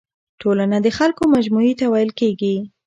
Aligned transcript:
ټولنه 0.41 0.77
د 0.81 0.87
خلکو 0.97 1.23
مجموعي 1.35 1.73
ته 1.79 1.85
ويل 1.93 2.11
کيږي. 2.19 2.55